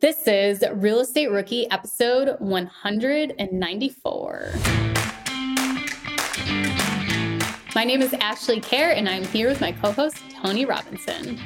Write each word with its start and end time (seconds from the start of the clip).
This 0.00 0.26
is 0.26 0.64
Real 0.76 1.00
Estate 1.00 1.30
Rookie 1.30 1.70
episode 1.70 2.36
194. 2.38 4.52
My 7.74 7.84
name 7.84 8.00
is 8.00 8.14
Ashley 8.14 8.62
Kehr, 8.62 8.96
and 8.96 9.06
I'm 9.06 9.24
here 9.24 9.48
with 9.48 9.60
my 9.60 9.72
co 9.72 9.92
host, 9.92 10.16
Tony 10.42 10.64
Robinson. 10.64 11.38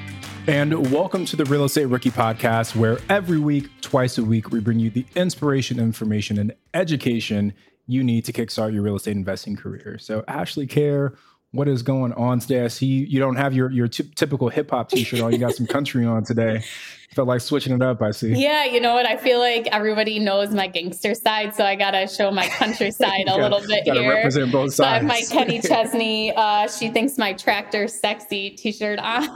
And 0.47 0.89
welcome 0.93 1.25
to 1.25 1.35
the 1.35 1.45
Real 1.47 1.65
Estate 1.65 1.87
Rookie 1.87 2.13
Podcast, 2.13 2.77
where 2.77 2.99
every 3.09 3.39
week, 3.39 3.69
twice 3.81 4.19
a 4.19 4.25
week, 4.25 4.53
we 4.53 4.61
bring 4.61 4.79
you 4.79 4.89
the 4.89 5.05
inspiration, 5.17 5.81
information, 5.81 6.39
and 6.39 6.55
education 6.75 7.55
you 7.87 8.05
need 8.05 8.25
to 8.25 8.33
kickstart 8.33 8.73
your 8.73 8.83
real 8.83 8.97
estate 8.97 9.17
investing 9.17 9.57
career. 9.57 9.99
So, 9.99 10.25
Ashley 10.29 10.67
Kehr, 10.67 11.17
what 11.55 11.69
is 11.69 11.83
going 11.83 12.13
on 12.15 12.41
today? 12.41 12.65
I 12.65 12.69
see 12.69 12.87
you 12.87 13.21
don't 13.21 13.37
have 13.37 13.55
your 13.55 13.71
your 13.71 13.87
t- 13.89 14.11
typical 14.17 14.49
hip 14.49 14.71
hop 14.71 14.89
t 14.91 15.05
shirt 15.05 15.21
on. 15.21 15.33
You 15.33 15.39
got 15.39 15.55
some 15.55 15.67
country 15.67 16.05
on 16.05 16.25
today. 16.25 16.65
Felt 17.15 17.29
like 17.29 17.41
switching 17.43 17.73
it 17.73 17.81
up. 17.81 18.03
I 18.03 18.11
see. 18.11 18.33
Yeah, 18.35 18.65
you 18.65 18.81
know 18.81 18.93
what? 18.95 19.07
I 19.07 19.17
feel 19.17 19.39
like 19.39 19.69
everybody 19.71 20.19
knows 20.19 20.51
my 20.53 20.67
gangster 20.67 21.15
side, 21.15 21.55
so 21.55 21.65
I 21.65 21.77
gotta 21.77 22.09
show 22.09 22.33
my 22.33 22.49
country 22.49 22.91
side 23.01 23.29
a 23.29 23.37
little 23.37 23.61
bit 23.61 23.87
gotta 23.87 24.01
here. 24.01 24.13
represent 24.15 24.51
both 24.51 24.75
sides. 24.75 24.77
So 24.77 24.85
I 24.85 24.95
have 24.95 25.05
my 25.05 25.23
Kenny 25.31 25.61
Chesney, 25.69 26.33
uh, 26.35 26.67
she 26.67 26.89
thinks 26.89 27.17
my 27.17 27.33
tractor 27.33 27.87
sexy 27.87 28.51
t-shirt 28.51 28.99
on. 28.99 29.29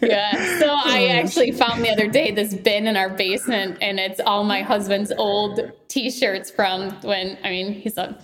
yeah. 0.00 0.58
So 0.58 0.65
I 0.96 1.06
actually 1.08 1.52
found 1.52 1.84
the 1.84 1.90
other 1.90 2.08
day 2.08 2.30
this 2.30 2.54
bin 2.54 2.86
in 2.86 2.96
our 2.96 3.10
basement 3.10 3.78
and 3.80 3.98
it's 3.98 4.20
all 4.20 4.44
my 4.44 4.62
husband's 4.62 5.12
old 5.12 5.60
t-shirts 5.88 6.50
from 6.50 6.90
when 7.02 7.38
I 7.44 7.50
mean 7.50 7.72
he's 7.72 7.96
a 7.96 8.18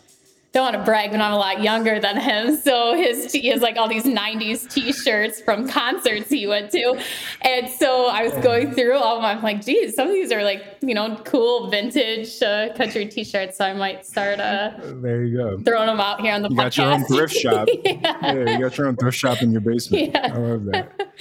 don't 0.53 0.65
want 0.65 0.77
to 0.77 0.85
brag, 0.85 1.11
but 1.13 1.21
I'm 1.21 1.33
a 1.33 1.39
lot 1.39 1.63
younger 1.63 1.99
than 1.99 2.21
him. 2.21 2.57
So 2.63 2.95
his 2.95 3.33
he 3.33 3.49
has 3.49 3.61
like 3.61 3.77
all 3.77 3.89
these 3.89 4.05
'90s 4.05 4.71
T-shirts 4.71 5.41
from 5.41 5.69
concerts 5.69 6.29
he 6.29 6.47
went 6.47 6.71
to, 6.73 7.03
and 7.41 7.69
so 7.69 8.07
I 8.07 8.23
was 8.23 8.33
going 8.35 8.73
through 8.73 8.97
all 8.97 9.17
of 9.17 9.23
them. 9.23 9.37
I'm 9.39 9.43
like, 9.43 9.65
geez, 9.65 9.95
some 9.97 10.09
of 10.09 10.15
these 10.15 10.31
are 10.31 10.45
like 10.45 10.63
you 10.81 10.95
know 10.95 11.17
cool 11.25 11.71
vintage 11.71 12.41
uh, 12.43 12.73
country 12.75 13.07
T-shirts. 13.07 13.57
So 13.59 13.65
I 13.65 13.73
might 13.73 14.07
start 14.07 14.39
uh, 14.39 14.73
there 15.01 15.25
you 15.25 15.37
go. 15.37 15.59
throwing 15.65 15.87
them 15.87 16.01
out 16.01 16.21
here 16.21 16.35
on 16.35 16.43
the 16.43 16.51
You 16.51 16.57
podcast. 16.57 16.57
got 16.57 16.77
your 16.77 16.87
own 16.93 17.05
thrift 17.07 17.35
shop. 17.35 17.69
yeah. 17.85 18.35
Yeah, 18.35 18.57
you 18.57 18.61
got 18.61 18.79
your 18.79 18.87
own 18.87 18.97
thrift 18.97 19.19
shop 19.19 19.43
in 19.43 19.51
your 19.53 19.61
basement. 19.63 20.11
Yeah. 20.15 20.33
I 20.35 20.37
love 20.39 20.65
that. 20.67 21.13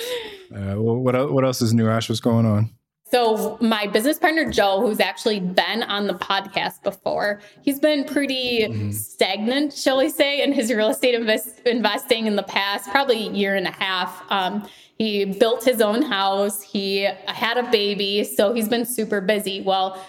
Uh, 0.54 0.76
well, 0.78 0.98
what 0.98 1.32
what 1.32 1.46
else 1.46 1.62
is 1.62 1.74
new, 1.74 1.88
Ash? 1.88 2.10
What's 2.10 2.20
going 2.20 2.46
on? 2.46 2.70
So 3.12 3.58
my 3.60 3.88
business 3.88 4.18
partner 4.18 4.50
Joe, 4.50 4.80
who's 4.80 5.02
actually 5.02 5.42
been 5.42 5.84
on 5.84 6.08
the 6.08 6.14
podcast 6.14 6.82
before, 6.82 7.42
he's 7.62 7.78
been 7.78 8.06
pretty 8.06 8.92
stagnant, 8.94 9.74
shall 9.74 9.98
we 9.98 10.08
say, 10.08 10.42
in 10.42 10.54
his 10.54 10.72
real 10.72 10.88
estate 10.88 11.14
invest- 11.14 11.60
investing 11.66 12.26
in 12.26 12.38
the 12.38 12.44
past, 12.44 12.90
probably 12.90 13.28
a 13.28 13.32
year 13.32 13.56
and 13.56 13.68
a 13.68 13.72
half. 13.72 14.24
Um, 14.30 14.66
he 14.98 15.26
built 15.26 15.66
his 15.66 15.82
own 15.82 16.04
house. 16.04 16.62
He 16.62 17.10
had 17.26 17.58
a 17.58 17.70
baby, 17.70 18.24
so 18.24 18.54
he's 18.54 18.70
been 18.70 18.86
super 18.86 19.20
busy. 19.20 19.60
Well, 19.60 20.02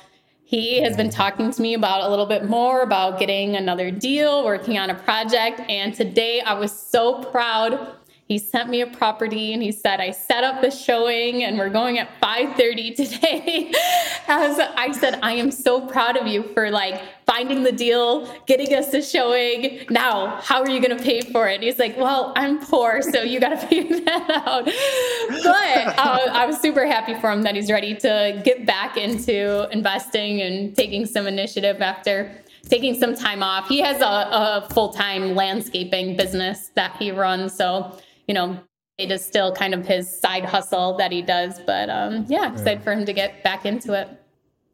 he 0.44 0.80
has 0.82 0.96
been 0.96 1.10
talking 1.10 1.50
to 1.50 1.62
me 1.62 1.74
about 1.74 2.04
a 2.04 2.08
little 2.08 2.26
bit 2.26 2.44
more 2.44 2.82
about 2.82 3.18
getting 3.18 3.56
another 3.56 3.90
deal, 3.90 4.44
working 4.44 4.78
on 4.78 4.90
a 4.90 4.94
project, 4.94 5.60
and 5.68 5.92
today 5.92 6.40
I 6.42 6.54
was 6.54 6.70
so 6.70 7.24
proud 7.24 7.96
he 8.28 8.38
sent 8.38 8.70
me 8.70 8.80
a 8.80 8.86
property 8.86 9.52
and 9.52 9.62
he 9.62 9.72
said 9.72 10.00
i 10.00 10.10
set 10.10 10.44
up 10.44 10.62
the 10.62 10.70
showing 10.70 11.44
and 11.44 11.58
we're 11.58 11.68
going 11.68 11.98
at 11.98 12.08
5.30 12.20 12.96
today. 12.96 13.72
As 14.28 14.58
i 14.76 14.92
said 14.92 15.18
i 15.22 15.32
am 15.32 15.50
so 15.50 15.86
proud 15.86 16.16
of 16.16 16.26
you 16.26 16.42
for 16.54 16.70
like 16.70 17.00
finding 17.26 17.62
the 17.62 17.72
deal 17.72 18.26
getting 18.46 18.74
us 18.74 18.90
the 18.90 19.02
showing. 19.02 19.84
Now 19.90 20.40
how 20.42 20.62
are 20.62 20.70
you 20.70 20.80
going 20.80 20.96
to 20.96 21.02
pay 21.02 21.20
for 21.20 21.48
it? 21.48 21.62
He's 21.62 21.78
like 21.78 21.96
well 21.96 22.32
i'm 22.36 22.58
poor 22.60 23.02
so 23.02 23.22
you 23.22 23.40
got 23.40 23.50
to 23.50 23.66
figure 23.66 24.00
that 24.00 24.30
out. 24.46 24.64
But 24.64 25.98
uh, 25.98 26.30
i 26.32 26.46
was 26.46 26.60
super 26.60 26.86
happy 26.86 27.14
for 27.14 27.30
him 27.30 27.42
that 27.42 27.54
he's 27.54 27.70
ready 27.70 27.94
to 27.96 28.40
get 28.44 28.66
back 28.66 28.96
into 28.96 29.68
investing 29.70 30.40
and 30.40 30.74
taking 30.74 31.06
some 31.06 31.26
initiative 31.26 31.82
after 31.82 32.32
taking 32.68 32.98
some 32.98 33.14
time 33.14 33.42
off. 33.42 33.68
He 33.68 33.80
has 33.80 34.00
a, 34.00 34.04
a 34.04 34.68
full-time 34.70 35.34
landscaping 35.34 36.16
business 36.16 36.70
that 36.74 36.96
he 36.96 37.10
runs 37.10 37.54
so 37.54 37.98
you 38.26 38.34
know, 38.34 38.58
it 38.98 39.10
is 39.10 39.24
still 39.24 39.52
kind 39.52 39.74
of 39.74 39.86
his 39.86 40.20
side 40.20 40.44
hustle 40.44 40.96
that 40.98 41.12
he 41.12 41.22
does. 41.22 41.60
But 41.66 41.90
um, 41.90 42.26
yeah, 42.28 42.52
excited 42.52 42.82
for 42.82 42.92
him 42.92 43.04
to 43.06 43.12
get 43.12 43.42
back 43.42 43.64
into 43.66 43.92
it. 43.94 44.08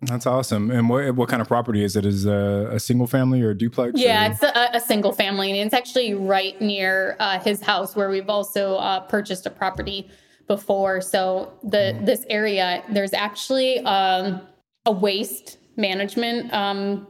That's 0.03 0.27
awesome. 0.27 0.71
And 0.71 0.89
what 0.89 1.15
what 1.17 1.29
kind 1.29 1.43
of 1.43 1.49
property 1.49 1.83
is 1.83 1.97
it? 1.97 2.07
Is 2.07 2.25
it 2.25 2.31
a, 2.31 2.75
a 2.75 2.81
single 2.81 3.07
family 3.07 3.43
or 3.43 3.51
a 3.51 3.59
duplex? 3.59 3.99
Yeah, 3.99 4.29
or- 4.29 4.31
it's 4.33 4.43
a, 4.43 4.71
a 4.75 4.81
single 4.81 5.13
family, 5.13 5.51
and 5.51 5.67
it's 5.67 5.75
actually 5.75 6.15
right 6.15 6.61
near 6.61 7.17
uh, 7.19 7.41
his 7.41 7.61
house 7.61 7.97
where 7.97 8.09
we've 8.09 8.29
also 8.29 8.77
uh, 8.77 9.01
purchased 9.01 9.47
a 9.47 9.51
property 9.51 10.09
before. 10.47 11.01
So 11.01 11.53
the 11.65 11.99
this 12.03 12.25
area, 12.31 12.85
there's 12.91 13.13
actually 13.13 13.81
um, 13.81 14.41
a 14.87 14.93
waste 14.93 15.59
management 15.77 16.53
um, 16.53 17.09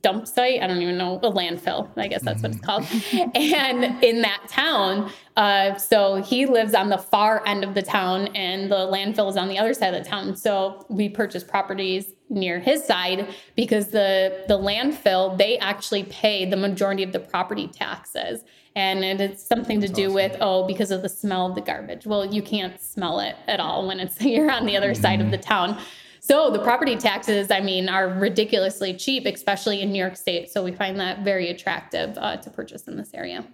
dump 0.00 0.26
site. 0.26 0.62
I 0.62 0.66
don't 0.66 0.80
even 0.80 0.96
know 0.96 1.16
a 1.16 1.30
landfill. 1.30 1.90
I 1.96 2.08
guess 2.08 2.22
that's 2.22 2.42
what 2.42 2.52
it's 2.52 2.60
called. 2.60 2.86
and 3.34 4.02
in 4.02 4.22
that 4.22 4.42
town, 4.48 5.10
uh, 5.36 5.76
so 5.76 6.16
he 6.16 6.44
lives 6.44 6.74
on 6.74 6.90
the 6.90 6.98
far 6.98 7.46
end 7.46 7.64
of 7.64 7.74
the 7.74 7.82
town, 7.82 8.28
and 8.28 8.70
the 8.70 8.76
landfill 8.76 9.30
is 9.30 9.36
on 9.36 9.48
the 9.48 9.58
other 9.58 9.72
side 9.72 9.94
of 9.94 10.04
the 10.04 10.08
town. 10.08 10.36
So 10.36 10.84
we 10.90 11.08
purchased 11.08 11.48
properties 11.48 12.12
near 12.28 12.60
his 12.60 12.84
side 12.84 13.28
because 13.56 13.88
the 13.88 14.44
the 14.48 14.58
landfill 14.58 15.36
they 15.36 15.58
actually 15.58 16.04
pay 16.04 16.44
the 16.44 16.56
majority 16.56 17.02
of 17.02 17.12
the 17.12 17.20
property 17.20 17.68
taxes. 17.68 18.44
And 18.74 19.04
it 19.04 19.20
is 19.20 19.42
something 19.42 19.82
to 19.82 19.88
do 19.88 20.10
with 20.10 20.36
oh 20.40 20.66
because 20.66 20.90
of 20.90 21.02
the 21.02 21.08
smell 21.08 21.46
of 21.46 21.54
the 21.54 21.60
garbage. 21.60 22.06
Well, 22.06 22.24
you 22.26 22.42
can't 22.42 22.80
smell 22.80 23.20
it 23.20 23.36
at 23.46 23.60
all 23.60 23.86
when 23.86 24.00
it's 24.00 24.20
you're 24.20 24.50
on 24.50 24.66
the 24.66 24.76
other 24.76 24.94
side 24.94 25.20
of 25.20 25.30
the 25.30 25.38
town. 25.38 25.78
So 26.20 26.50
the 26.50 26.60
property 26.60 26.96
taxes, 26.96 27.50
I 27.50 27.60
mean, 27.60 27.88
are 27.88 28.08
ridiculously 28.08 28.94
cheap, 28.94 29.26
especially 29.26 29.82
in 29.82 29.90
New 29.90 29.98
York 29.98 30.16
State. 30.16 30.50
So 30.50 30.62
we 30.62 30.70
find 30.70 31.00
that 31.00 31.24
very 31.24 31.48
attractive 31.50 32.16
uh, 32.16 32.36
to 32.36 32.50
purchase 32.50 32.86
in 32.86 32.96
this 32.96 33.10
area. 33.12 33.44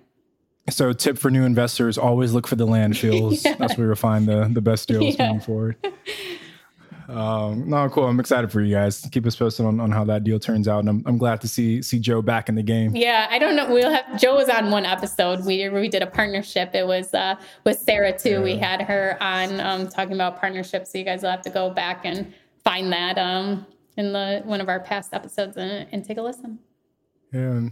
So, 0.71 0.93
tip 0.93 1.19
for 1.19 1.31
new 1.31 1.45
investors: 1.45 1.97
always 1.99 2.33
look 2.33 2.47
for 2.47 2.57
the 2.57 2.67
landfills. 2.67 3.43
That's 3.59 3.77
where 3.77 3.87
you'll 3.89 3.97
find 3.97 4.27
the 4.27 4.49
the 4.53 4.61
best 4.61 4.89
deals 4.89 5.17
Yeah. 5.19 5.29
moving 5.29 5.41
forward. 5.41 5.77
Um, 7.09 7.71
no, 7.71 7.89
cool. 7.89 8.05
I'm 8.05 8.21
excited 8.21 8.53
for 8.53 8.61
you 8.61 8.75
guys. 8.75 9.01
Keep 9.11 9.25
us 9.25 9.35
posted 9.35 9.65
on, 9.65 9.81
on 9.81 9.91
how 9.91 10.05
that 10.05 10.25
deal 10.25 10.39
turns 10.39 10.69
out, 10.69 10.81
and 10.81 10.91
I'm, 10.91 11.03
I'm 11.07 11.17
glad 11.17 11.41
to 11.41 11.49
see 11.49 11.81
see 11.81 11.99
Joe 11.99 12.21
back 12.21 12.51
in 12.51 12.55
the 12.55 12.63
game. 12.63 12.95
Yeah, 12.95 13.27
I 13.31 13.39
don't 13.39 13.57
know. 13.57 13.67
We'll 13.73 13.91
have 13.91 14.21
Joe 14.21 14.35
was 14.37 14.51
on 14.51 14.71
one 14.71 14.85
episode. 14.85 15.47
We 15.47 15.69
we 15.71 15.89
did 15.89 16.03
a 16.03 16.07
partnership. 16.07 16.75
It 16.75 16.87
was 16.87 17.15
uh, 17.15 17.37
with 17.65 17.79
Sarah 17.79 18.17
too. 18.17 18.43
We 18.43 18.57
had 18.59 18.83
her 18.83 19.17
on 19.23 19.59
um, 19.61 19.89
talking 19.89 20.13
about 20.13 20.39
partnerships. 20.39 20.93
So 20.93 20.99
you 20.99 21.05
guys 21.05 21.23
will 21.23 21.31
have 21.31 21.43
to 21.43 21.51
go 21.51 21.71
back 21.71 22.05
and 22.05 22.35
find 22.63 22.93
that 22.93 23.17
um, 23.17 23.67
in 23.97 24.13
the 24.13 24.43
one 24.45 24.61
of 24.61 24.69
our 24.69 24.81
past 24.81 25.15
episodes 25.15 25.57
and, 25.57 25.89
and 25.91 26.05
take 26.05 26.19
a 26.19 26.23
listen. 26.23 26.59
Yeah. 27.33 27.69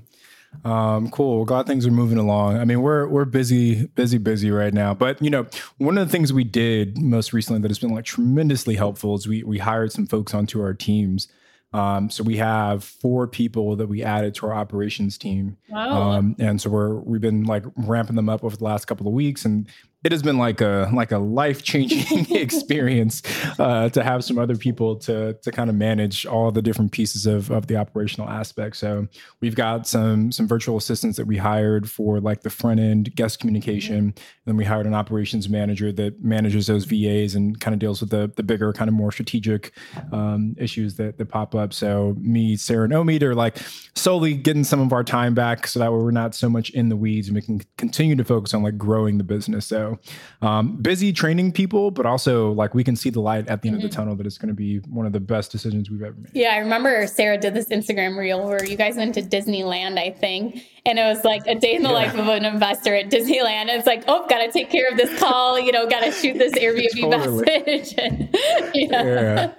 Um, 0.64 1.10
cool. 1.10 1.44
Glad 1.44 1.66
things 1.66 1.86
are 1.86 1.90
moving 1.90 2.18
along. 2.18 2.58
I 2.58 2.64
mean, 2.64 2.82
we're 2.82 3.06
we're 3.06 3.24
busy, 3.24 3.86
busy, 3.86 4.18
busy 4.18 4.50
right 4.50 4.74
now. 4.74 4.94
But 4.94 5.20
you 5.22 5.30
know, 5.30 5.46
one 5.78 5.98
of 5.98 6.06
the 6.06 6.12
things 6.12 6.32
we 6.32 6.44
did 6.44 6.98
most 6.98 7.32
recently 7.32 7.60
that 7.62 7.70
has 7.70 7.78
been 7.78 7.94
like 7.94 8.04
tremendously 8.04 8.74
helpful 8.74 9.14
is 9.14 9.26
we 9.26 9.42
we 9.42 9.58
hired 9.58 9.92
some 9.92 10.06
folks 10.06 10.34
onto 10.34 10.60
our 10.60 10.74
teams. 10.74 11.28
Um, 11.72 12.10
so 12.10 12.24
we 12.24 12.36
have 12.38 12.84
four 12.84 13.26
people 13.26 13.76
that 13.76 13.88
we 13.88 14.02
added 14.02 14.34
to 14.36 14.46
our 14.46 14.54
operations 14.54 15.18
team. 15.18 15.58
Wow. 15.68 16.12
Um, 16.12 16.36
and 16.38 16.60
so 16.60 16.70
we're 16.70 16.94
we've 16.94 17.20
been 17.20 17.44
like 17.44 17.64
ramping 17.76 18.16
them 18.16 18.28
up 18.28 18.44
over 18.44 18.56
the 18.56 18.64
last 18.64 18.86
couple 18.86 19.06
of 19.06 19.12
weeks, 19.12 19.44
and 19.44 19.68
it 20.06 20.12
has 20.12 20.22
been 20.22 20.38
like 20.38 20.60
a 20.60 20.88
like 20.94 21.10
a 21.10 21.18
life 21.18 21.64
changing 21.64 22.30
experience 22.30 23.22
uh, 23.58 23.88
to 23.88 24.04
have 24.04 24.22
some 24.22 24.38
other 24.38 24.54
people 24.54 24.94
to 24.94 25.32
to 25.42 25.50
kind 25.50 25.68
of 25.68 25.74
manage 25.74 26.24
all 26.24 26.52
the 26.52 26.62
different 26.62 26.92
pieces 26.92 27.26
of 27.26 27.50
of 27.50 27.66
the 27.66 27.76
operational 27.76 28.30
aspect. 28.30 28.76
So 28.76 29.08
we've 29.40 29.56
got 29.56 29.88
some 29.88 30.30
some 30.30 30.46
virtual 30.46 30.76
assistants 30.76 31.16
that 31.16 31.26
we 31.26 31.36
hired 31.36 31.90
for 31.90 32.20
like 32.20 32.42
the 32.42 32.50
front 32.50 32.78
end 32.78 33.16
guest 33.16 33.40
communication, 33.40 33.96
and 33.96 34.14
then 34.44 34.56
we 34.56 34.64
hired 34.64 34.86
an 34.86 34.94
operations 34.94 35.48
manager 35.48 35.90
that 35.90 36.22
manages 36.22 36.68
those 36.68 36.84
VAs 36.84 37.34
and 37.34 37.60
kind 37.60 37.74
of 37.74 37.80
deals 37.80 38.00
with 38.00 38.10
the 38.10 38.30
the 38.36 38.44
bigger 38.44 38.72
kind 38.72 38.86
of 38.86 38.94
more 38.94 39.10
strategic 39.10 39.72
um, 40.12 40.54
issues 40.56 40.94
that 40.94 41.18
that 41.18 41.26
pop 41.26 41.52
up. 41.56 41.74
So 41.74 42.14
me, 42.20 42.56
Sarah, 42.56 42.84
and 42.84 42.92
Omid 42.92 43.22
are 43.22 43.34
like 43.34 43.58
solely 43.96 44.34
getting 44.34 44.62
some 44.62 44.78
of 44.78 44.92
our 44.92 45.02
time 45.02 45.34
back, 45.34 45.66
so 45.66 45.80
that 45.80 45.90
way 45.90 45.98
we're 45.98 46.12
not 46.12 46.36
so 46.36 46.48
much 46.48 46.70
in 46.70 46.90
the 46.90 46.96
weeds 46.96 47.26
and 47.26 47.34
we 47.34 47.42
can 47.42 47.60
continue 47.76 48.14
to 48.14 48.24
focus 48.24 48.54
on 48.54 48.62
like 48.62 48.78
growing 48.78 49.18
the 49.18 49.24
business. 49.24 49.66
So 49.66 49.95
um, 50.42 50.76
busy 50.76 51.12
training 51.12 51.52
people, 51.52 51.90
but 51.90 52.06
also 52.06 52.52
like 52.52 52.74
we 52.74 52.84
can 52.84 52.96
see 52.96 53.10
the 53.10 53.20
light 53.20 53.48
at 53.48 53.62
the 53.62 53.68
end 53.68 53.76
of 53.76 53.82
the 53.82 53.88
tunnel 53.88 54.14
that 54.16 54.26
it's 54.26 54.38
going 54.38 54.48
to 54.48 54.54
be 54.54 54.78
one 54.80 55.06
of 55.06 55.12
the 55.12 55.20
best 55.20 55.50
decisions 55.52 55.90
we've 55.90 56.02
ever 56.02 56.16
made. 56.18 56.30
Yeah, 56.34 56.50
I 56.50 56.58
remember 56.58 57.06
Sarah 57.06 57.38
did 57.38 57.54
this 57.54 57.68
Instagram 57.68 58.16
reel 58.16 58.46
where 58.46 58.64
you 58.64 58.76
guys 58.76 58.96
went 58.96 59.14
to 59.14 59.22
Disneyland, 59.22 59.98
I 59.98 60.10
think. 60.10 60.62
And 60.84 61.00
it 61.00 61.02
was 61.02 61.24
like 61.24 61.42
a 61.48 61.56
day 61.56 61.74
in 61.74 61.82
the 61.82 61.90
life 61.90 62.14
of 62.14 62.28
an 62.28 62.44
investor 62.44 62.94
at 62.94 63.10
Disneyland. 63.10 63.66
It's 63.76 63.86
like, 63.88 64.04
oh, 64.06 64.24
gotta 64.28 64.52
take 64.52 64.70
care 64.70 64.88
of 64.88 64.96
this 64.96 65.18
call, 65.18 65.58
you 65.58 65.72
know, 65.72 65.88
gotta 65.88 66.12
shoot 66.12 66.38
this 66.38 66.52
Airbnb 66.56 67.00
Totally. 67.00 67.44
message. 67.44 67.94
And, 68.06 68.28
yeah. 68.74 69.52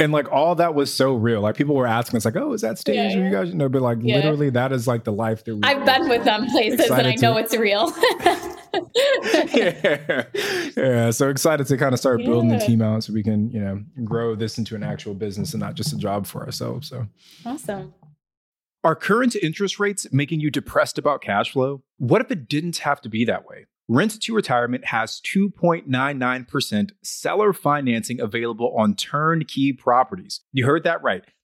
And 0.00 0.12
like 0.12 0.30
all 0.32 0.54
that 0.56 0.74
was 0.74 0.92
so 0.92 1.14
real. 1.14 1.40
Like 1.40 1.56
people 1.56 1.74
were 1.74 1.86
asking 1.86 2.16
us, 2.16 2.24
like, 2.24 2.36
"Oh, 2.36 2.52
is 2.52 2.62
that 2.62 2.78
stage?" 2.78 2.96
Yeah, 3.14 3.20
Or 3.20 3.24
you 3.24 3.30
guys, 3.30 3.48
you 3.50 3.54
know, 3.54 3.68
but 3.68 3.82
like 3.82 3.98
Yeah. 4.00 4.16
literally, 4.16 4.50
that 4.50 4.72
is 4.72 4.86
like 4.86 5.04
the 5.04 5.12
life 5.12 5.44
that 5.44 5.54
we. 5.54 5.60
I've 5.62 5.84
been 5.84 6.08
with 6.08 6.24
them 6.24 6.46
places 6.46 6.90
and 6.90 7.06
I 7.06 7.14
know 7.16 7.34
to- 7.34 7.40
it's 7.40 7.56
real. 7.56 7.92
yeah. 9.54 10.24
yeah. 10.76 11.10
So 11.10 11.28
excited 11.28 11.66
to 11.66 11.76
kind 11.76 11.92
of 11.92 11.98
start 11.98 12.24
building 12.24 12.50
the 12.50 12.58
team 12.58 12.82
out 12.82 13.04
so 13.04 13.12
we 13.12 13.22
can, 13.22 13.50
you 13.50 13.60
know, 13.60 13.82
grow 14.04 14.34
this 14.34 14.58
into 14.58 14.74
an 14.74 14.82
actual 14.82 15.14
business 15.14 15.52
and 15.54 15.60
not 15.60 15.74
just 15.74 15.92
a 15.92 15.96
job 15.96 16.26
for 16.26 16.44
ourselves. 16.44 16.88
So 16.88 17.06
awesome. 17.44 17.94
Are 18.82 18.94
current 18.94 19.34
interest 19.36 19.80
rates 19.80 20.06
making 20.12 20.40
you 20.40 20.50
depressed 20.50 20.98
about 20.98 21.22
cash 21.22 21.52
flow? 21.52 21.82
What 21.96 22.20
if 22.20 22.30
it 22.30 22.48
didn't 22.48 22.78
have 22.78 23.00
to 23.02 23.08
be 23.08 23.24
that 23.24 23.46
way? 23.46 23.66
Rent 23.88 24.20
to 24.22 24.34
Retirement 24.34 24.86
has 24.86 25.20
2.99% 25.20 26.90
seller 27.02 27.52
financing 27.52 28.20
available 28.20 28.74
on 28.76 28.94
turnkey 28.94 29.72
properties. 29.72 30.40
You 30.52 30.64
heard 30.64 30.84
that 30.84 31.02
right. 31.02 31.22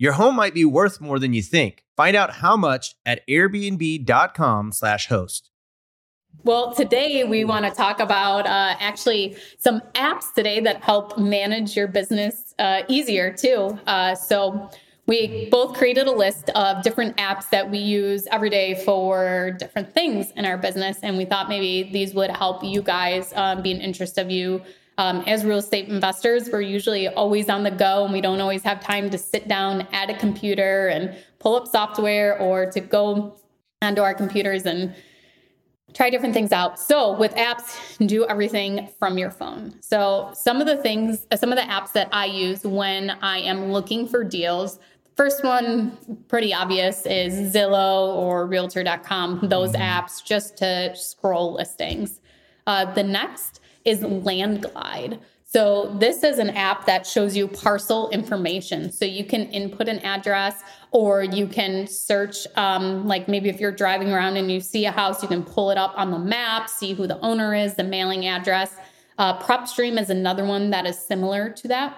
Your 0.00 0.12
home 0.12 0.36
might 0.36 0.54
be 0.54 0.64
worth 0.64 1.00
more 1.00 1.18
than 1.18 1.32
you 1.32 1.42
think. 1.42 1.84
Find 1.96 2.14
out 2.14 2.34
how 2.34 2.56
much 2.56 2.94
at 3.04 3.26
airbnb.com/slash 3.28 5.08
host. 5.08 5.50
Well, 6.44 6.72
today 6.72 7.24
we 7.24 7.44
want 7.44 7.64
to 7.64 7.72
talk 7.72 7.98
about 7.98 8.46
uh, 8.46 8.76
actually 8.78 9.36
some 9.58 9.80
apps 9.94 10.32
today 10.32 10.60
that 10.60 10.84
help 10.84 11.18
manage 11.18 11.76
your 11.76 11.88
business 11.88 12.54
uh, 12.60 12.82
easier 12.86 13.32
too. 13.32 13.76
Uh, 13.88 14.14
so 14.14 14.70
we 15.06 15.48
both 15.50 15.76
created 15.76 16.06
a 16.06 16.12
list 16.12 16.50
of 16.50 16.84
different 16.84 17.16
apps 17.16 17.50
that 17.50 17.68
we 17.68 17.78
use 17.78 18.28
every 18.30 18.50
day 18.50 18.76
for 18.84 19.56
different 19.58 19.92
things 19.92 20.30
in 20.36 20.44
our 20.44 20.58
business, 20.58 20.98
and 21.02 21.16
we 21.16 21.24
thought 21.24 21.48
maybe 21.48 21.90
these 21.90 22.14
would 22.14 22.30
help 22.30 22.62
you 22.62 22.82
guys 22.82 23.32
um, 23.34 23.62
be 23.62 23.72
an 23.72 23.80
interest 23.80 24.16
of 24.16 24.30
you 24.30 24.62
um, 24.98 25.22
as 25.28 25.44
real 25.44 25.58
estate 25.58 25.88
investors, 25.88 26.50
we're 26.52 26.60
usually 26.60 27.06
always 27.06 27.48
on 27.48 27.62
the 27.62 27.70
go 27.70 28.04
and 28.04 28.12
we 28.12 28.20
don't 28.20 28.40
always 28.40 28.64
have 28.64 28.80
time 28.80 29.08
to 29.10 29.16
sit 29.16 29.46
down 29.46 29.86
at 29.92 30.10
a 30.10 30.14
computer 30.14 30.88
and 30.88 31.16
pull 31.38 31.54
up 31.54 31.68
software 31.68 32.36
or 32.40 32.66
to 32.72 32.80
go 32.80 33.36
onto 33.80 34.02
our 34.02 34.12
computers 34.12 34.66
and 34.66 34.92
try 35.94 36.10
different 36.10 36.34
things 36.34 36.50
out. 36.50 36.80
So 36.80 37.16
with 37.16 37.32
apps, 37.36 38.06
do 38.06 38.26
everything 38.26 38.88
from 38.98 39.16
your 39.18 39.30
phone. 39.30 39.80
So 39.80 40.30
some 40.34 40.60
of 40.60 40.66
the 40.66 40.76
things, 40.76 41.26
some 41.36 41.52
of 41.52 41.56
the 41.56 41.64
apps 41.64 41.92
that 41.92 42.08
I 42.10 42.26
use 42.26 42.64
when 42.64 43.10
I 43.22 43.38
am 43.38 43.70
looking 43.70 44.06
for 44.06 44.24
deals, 44.24 44.80
first 45.16 45.44
one 45.44 45.96
pretty 46.26 46.52
obvious 46.52 47.06
is 47.06 47.54
Zillow 47.54 48.16
or 48.16 48.48
realtor.com, 48.48 49.48
those 49.48 49.72
mm-hmm. 49.72 49.80
apps 49.80 50.24
just 50.24 50.56
to 50.58 50.94
scroll 50.96 51.54
listings. 51.54 52.20
Uh, 52.66 52.92
the 52.92 53.02
next 53.02 53.60
is 53.88 54.02
Landglide. 54.02 55.18
So 55.50 55.96
this 55.98 56.22
is 56.24 56.38
an 56.38 56.50
app 56.50 56.84
that 56.84 57.06
shows 57.06 57.34
you 57.34 57.48
parcel 57.48 58.10
information. 58.10 58.92
So 58.92 59.06
you 59.06 59.24
can 59.24 59.46
input 59.46 59.88
an 59.88 59.98
address 60.00 60.62
or 60.90 61.22
you 61.22 61.46
can 61.46 61.86
search, 61.86 62.46
um, 62.56 63.06
like 63.06 63.28
maybe 63.28 63.48
if 63.48 63.58
you're 63.58 63.72
driving 63.72 64.12
around 64.12 64.36
and 64.36 64.52
you 64.52 64.60
see 64.60 64.84
a 64.84 64.92
house, 64.92 65.22
you 65.22 65.28
can 65.28 65.42
pull 65.42 65.70
it 65.70 65.78
up 65.78 65.94
on 65.96 66.10
the 66.10 66.18
map, 66.18 66.68
see 66.68 66.92
who 66.92 67.06
the 67.06 67.18
owner 67.20 67.54
is, 67.54 67.76
the 67.76 67.84
mailing 67.84 68.26
address. 68.26 68.76
Uh, 69.16 69.38
PropStream 69.38 69.98
is 69.98 70.10
another 70.10 70.44
one 70.44 70.68
that 70.68 70.84
is 70.86 70.98
similar 70.98 71.48
to 71.48 71.68
that. 71.68 71.96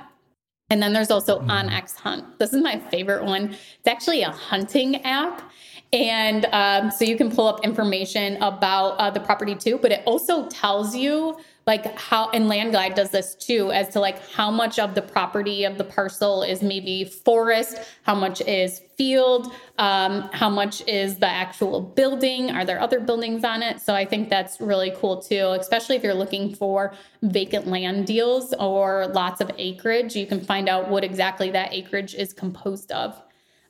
And 0.71 0.81
then 0.81 0.93
there's 0.93 1.11
also 1.11 1.41
mm-hmm. 1.41 1.51
OnX 1.51 1.97
Hunt. 1.97 2.39
This 2.39 2.53
is 2.53 2.63
my 2.63 2.79
favorite 2.79 3.25
one. 3.25 3.47
It's 3.51 3.89
actually 3.89 4.23
a 4.23 4.31
hunting 4.31 5.03
app. 5.03 5.51
And 5.93 6.47
um, 6.53 6.93
so 6.93 7.05
you 7.05 7.17
can 7.17 7.33
pull 7.33 7.49
up 7.49 7.65
information 7.65 8.37
about 8.37 8.91
uh, 8.99 9.11
the 9.11 9.19
property 9.19 9.57
too, 9.57 9.77
but 9.77 9.91
it 9.91 10.03
also 10.07 10.49
tells 10.49 10.95
you 10.95 11.37
like 11.67 11.99
how 11.99 12.31
and 12.31 12.49
Landglide 12.49 12.95
does 12.95 13.11
this 13.11 13.35
too 13.35 13.71
as 13.71 13.89
to 13.91 14.01
like 14.01 14.27
how 14.31 14.51
much 14.51 14.79
of 14.79 14.95
the 14.95 15.03
property 15.03 15.65
of 15.65 15.79
the 15.79 15.85
parcel 15.85 16.43
is 16.43 16.63
maybe 16.63 17.05
forest 17.05 17.79
how 18.03 18.15
much 18.15 18.41
is 18.43 18.81
field 18.97 19.53
um, 19.79 20.29
how 20.33 20.51
much 20.51 20.87
is 20.87 21.17
the 21.17 21.29
actual 21.29 21.81
building 21.81 22.51
are 22.51 22.65
there 22.65 22.81
other 22.81 23.01
buildings 23.01 23.45
on 23.45 23.63
it? 23.63 23.81
So 23.81 23.95
i 23.95 24.05
think 24.05 24.29
that's 24.29 24.61
really 24.61 24.93
cool 24.97 25.23
too 25.23 25.57
especially 25.59 25.97
if 25.97 26.03
you're 26.03 26.15
looking 26.15 26.55
for 26.55 26.95
vacant 27.23 27.67
land 27.67 28.07
deals 28.07 28.55
or 28.59 29.07
lots 29.09 29.41
of 29.41 29.51
acreage 29.59 30.17
you 30.17 30.27
can 30.27 30.41
find 30.41 30.69
out 30.69 30.89
what 30.89 31.05
exactly 31.05 31.51
that 31.51 31.73
acreage 31.73 32.15
is 32.15 32.33
composed 32.33 32.93
of. 32.93 33.21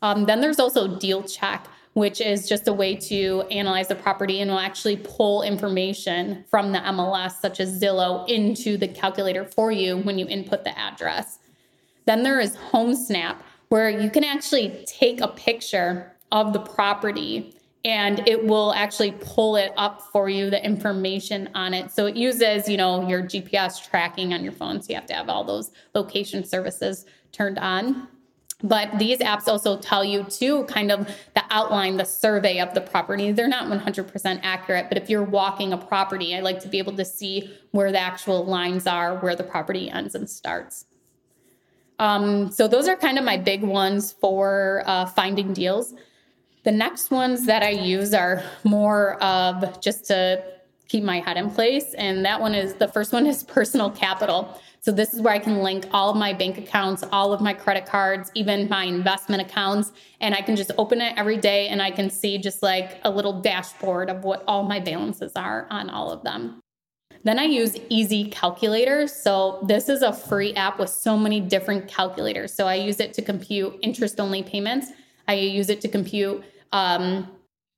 Um, 0.02 0.25
then 0.25 0.40
there's 0.40 0.59
also 0.59 0.88
DealCheck 0.88 1.64
which 1.94 2.20
is 2.20 2.49
just 2.49 2.68
a 2.68 2.73
way 2.73 2.94
to 2.94 3.42
analyze 3.50 3.88
the 3.88 3.94
property 3.94 4.40
and 4.40 4.50
will 4.50 4.59
actually 4.59 4.97
pull 4.97 5.42
information 5.42 6.44
from 6.49 6.73
the 6.73 6.78
MLS, 6.78 7.40
such 7.40 7.61
as 7.61 7.80
Zillow, 7.80 8.28
into 8.28 8.76
the 8.76 8.88
calculator 8.88 9.44
for 9.44 9.73
you 9.73 9.99
when 9.99 10.18
you 10.18 10.26
input 10.26 10.64
the 10.64 10.78
address. 10.78 11.38
Then 12.06 12.23
there 12.23 12.40
is 12.40 12.56
HomeSnap, 12.56 13.37
where 13.68 13.90
you 13.90 14.11
can 14.11 14.25
actually 14.25 14.85
take 14.87 15.20
a 15.20 15.28
picture 15.28 16.16
of 16.32 16.52
the 16.52 16.61
property 16.61 17.56
and 17.85 18.26
it 18.28 18.44
will 18.44 18.75
actually 18.75 19.12
pull 19.12 19.56
it 19.56 19.73
up 19.76 20.02
for 20.12 20.28
you 20.28 20.50
the 20.50 20.62
information 20.64 21.49
on 21.54 21.73
it 21.73 21.90
so 21.90 22.06
it 22.06 22.14
uses 22.14 22.68
you 22.68 22.76
know 22.76 23.09
your 23.09 23.23
gps 23.23 23.88
tracking 23.88 24.35
on 24.35 24.44
your 24.44 24.52
phone 24.52 24.82
so 24.82 24.90
you 24.90 24.94
have 24.94 25.06
to 25.06 25.14
have 25.14 25.28
all 25.28 25.44
those 25.44 25.70
location 25.94 26.44
services 26.44 27.06
turned 27.32 27.59
on 27.59 28.06
But 28.62 28.99
these 28.99 29.19
apps 29.19 29.49
also 29.49 29.79
tell 29.79 30.05
you 30.05 30.25
to 30.25 30.64
kind 30.64 30.93
of 30.93 31.07
the 31.35 31.43
outline, 31.50 31.97
the 31.97 32.05
survey 32.05 32.61
of 32.61 32.75
the 32.75 32.81
property. 32.81 33.33
They're 33.33 33.49
not 33.49 33.69
100% 33.69 34.40
accurate, 34.43 34.88
but 34.88 34.99
if 34.99 35.09
you're 35.09 35.25
walking 35.25 35.73
a 35.73 35.79
property, 35.79 36.37
I 36.37 36.40
like 36.40 36.61
to 36.61 36.69
be 36.69 36.79
able 36.79 36.97
to 36.97 37.05
see 37.05 37.50
where 37.71 37.90
the 37.90 37.99
actual 37.99 38.45
lines 38.45 38.87
are, 38.87 39.17
where 39.19 39.35
the 39.35 39.45
property 39.45 39.90
ends 39.90 40.14
and 40.14 40.29
starts. 40.29 40.85
Um, 41.99 42.50
so 42.50 42.67
those 42.67 42.88
are 42.88 42.97
kind 42.97 43.19
of 43.19 43.25
my 43.25 43.37
big 43.37 43.62
ones 43.62 44.12
for 44.12 44.83
uh, 44.87 45.07
finding 45.07 45.52
deals. 45.52 45.95
The 46.62 46.73
next 46.73 47.11
ones 47.11 47.47
that 47.47 47.62
I 47.62 47.71
use 47.71 48.12
are 48.12 48.43
more 48.64 49.23
of 49.23 49.81
just 49.81 50.07
to 50.07 50.43
keep 50.90 51.04
my 51.04 51.20
head 51.20 51.37
in 51.37 51.49
place. 51.49 51.94
And 51.94 52.25
that 52.25 52.40
one 52.40 52.52
is 52.54 52.75
the 52.75 52.88
first 52.88 53.12
one 53.12 53.26
is 53.26 53.42
personal 53.59 53.90
capital. 53.90 54.61
So 54.80 54.90
this 54.90 55.14
is 55.14 55.20
where 55.20 55.32
I 55.32 55.38
can 55.38 55.59
link 55.59 55.87
all 55.92 56.11
of 56.11 56.16
my 56.16 56.32
bank 56.32 56.59
accounts, 56.59 57.04
all 57.12 57.32
of 57.32 57.40
my 57.40 57.52
credit 57.52 57.87
cards, 57.87 58.30
even 58.35 58.68
my 58.68 58.85
investment 58.85 59.42
accounts, 59.42 59.92
and 60.20 60.35
I 60.35 60.40
can 60.40 60.56
just 60.56 60.73
open 60.78 61.00
it 61.02 61.12
every 61.18 61.37
day 61.37 61.68
and 61.68 61.82
I 61.82 61.90
can 61.90 62.09
see 62.09 62.38
just 62.38 62.62
like 62.62 62.99
a 63.04 63.11
little 63.11 63.40
dashboard 63.40 64.09
of 64.09 64.25
what 64.25 64.42
all 64.49 64.62
my 64.62 64.80
balances 64.80 65.32
are 65.37 65.66
on 65.70 65.90
all 65.90 66.11
of 66.11 66.25
them. 66.25 66.61
Then 67.23 67.38
I 67.38 67.44
use 67.44 67.76
Easy 67.90 68.30
Calculators. 68.30 69.12
So 69.12 69.62
this 69.68 69.90
is 69.90 70.00
a 70.00 70.14
free 70.14 70.54
app 70.54 70.78
with 70.78 70.88
so 70.88 71.18
many 71.18 71.40
different 71.40 71.87
calculators. 71.87 72.54
So 72.54 72.66
I 72.66 72.76
use 72.76 72.99
it 72.99 73.12
to 73.14 73.23
compute 73.23 73.78
interest 73.82 74.18
only 74.18 74.42
payments. 74.42 74.92
I 75.28 75.35
use 75.35 75.68
it 75.68 75.82
to 75.82 75.88
compute 75.88 76.42
um, 76.73 77.28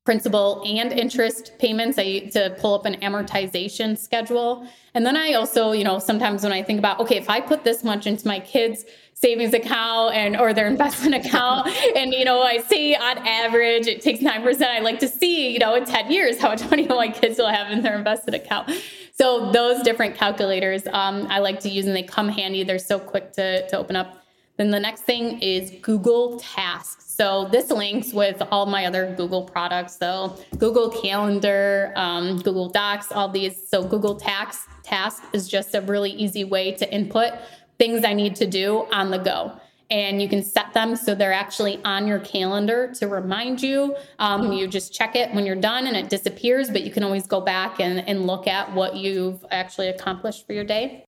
principal 0.05 0.61
and 0.65 0.91
interest 0.91 1.53
payments 1.59 1.97
I 1.97 2.19
to 2.31 2.55
pull 2.59 2.73
up 2.73 2.85
an 2.85 2.95
amortization 2.95 3.97
schedule. 3.97 4.67
And 4.93 5.05
then 5.05 5.15
I 5.15 5.33
also, 5.33 5.71
you 5.71 5.85
know, 5.85 5.97
sometimes 5.97 6.43
when 6.43 6.51
I 6.51 6.61
think 6.61 6.79
about, 6.79 6.99
okay, 6.99 7.15
if 7.15 7.29
I 7.29 7.39
put 7.39 7.63
this 7.63 7.83
much 7.83 8.05
into 8.05 8.27
my 8.27 8.41
kids' 8.41 8.83
savings 9.13 9.53
account 9.53 10.13
and 10.13 10.35
or 10.35 10.53
their 10.53 10.67
investment 10.75 11.25
account, 11.25 11.69
and 11.95 12.13
you 12.13 12.25
know, 12.25 12.41
I 12.41 12.57
see 12.57 12.95
on 12.95 13.17
average 13.19 13.87
it 13.87 14.01
takes 14.01 14.19
nine 14.19 14.43
percent. 14.43 14.71
I 14.71 14.79
like 14.79 14.99
to 14.99 15.07
see, 15.07 15.51
you 15.51 15.59
know, 15.59 15.75
in 15.75 15.85
10 15.85 16.11
years 16.11 16.39
how 16.39 16.49
much 16.53 16.69
money 16.69 16.85
my 16.85 17.07
kids 17.07 17.37
will 17.37 17.47
have 17.47 17.71
in 17.71 17.81
their 17.81 17.97
invested 17.97 18.33
account. 18.33 18.71
So 19.13 19.51
those 19.51 19.83
different 19.83 20.15
calculators 20.15 20.85
um, 20.87 21.27
I 21.29 21.39
like 21.39 21.61
to 21.61 21.69
use 21.69 21.85
and 21.85 21.95
they 21.95 22.03
come 22.03 22.27
handy. 22.27 22.63
They're 22.63 22.79
so 22.79 22.99
quick 22.99 23.31
to, 23.33 23.67
to 23.69 23.77
open 23.77 23.95
up. 23.95 24.22
Then 24.57 24.69
the 24.69 24.79
next 24.79 25.01
thing 25.01 25.39
is 25.41 25.71
Google 25.81 26.39
Tasks. 26.39 27.11
So 27.13 27.47
this 27.51 27.71
links 27.71 28.13
with 28.13 28.41
all 28.51 28.65
my 28.65 28.85
other 28.85 29.13
Google 29.15 29.43
products. 29.43 29.97
So 29.97 30.37
Google 30.57 30.89
Calendar, 30.89 31.91
um, 31.95 32.37
Google 32.37 32.69
Docs, 32.69 33.11
all 33.11 33.29
these. 33.29 33.67
So 33.67 33.83
Google 33.83 34.15
Tax 34.15 34.67
Task 34.83 35.23
is 35.33 35.47
just 35.47 35.73
a 35.73 35.81
really 35.81 36.11
easy 36.11 36.43
way 36.43 36.71
to 36.73 36.93
input 36.93 37.33
things 37.79 38.05
I 38.05 38.13
need 38.13 38.35
to 38.37 38.45
do 38.45 38.85
on 38.91 39.09
the 39.09 39.17
go. 39.17 39.53
And 39.89 40.21
you 40.21 40.29
can 40.29 40.43
set 40.43 40.73
them 40.73 40.95
so 40.95 41.13
they're 41.13 41.33
actually 41.33 41.79
on 41.83 42.07
your 42.07 42.19
calendar 42.19 42.93
to 42.95 43.07
remind 43.07 43.61
you. 43.61 43.95
Um, 44.17 44.51
you 44.51 44.67
just 44.67 44.93
check 44.93 45.15
it 45.15 45.33
when 45.33 45.45
you're 45.45 45.55
done 45.55 45.85
and 45.87 45.95
it 45.95 46.09
disappears, 46.09 46.69
but 46.69 46.83
you 46.83 46.91
can 46.91 47.03
always 47.03 47.27
go 47.27 47.41
back 47.41 47.79
and, 47.79 48.07
and 48.07 48.25
look 48.25 48.47
at 48.47 48.73
what 48.73 48.95
you've 48.95 49.45
actually 49.51 49.89
accomplished 49.89 50.47
for 50.47 50.53
your 50.53 50.63
day. 50.63 51.05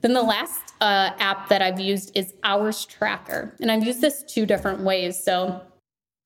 Then 0.00 0.12
the 0.12 0.22
last 0.22 0.74
uh, 0.80 1.10
app 1.18 1.48
that 1.48 1.62
I've 1.62 1.80
used 1.80 2.12
is 2.14 2.34
Hours 2.44 2.84
Tracker. 2.86 3.54
And 3.60 3.70
I've 3.70 3.84
used 3.84 4.00
this 4.00 4.22
two 4.22 4.46
different 4.46 4.80
ways. 4.80 5.22
So, 5.22 5.60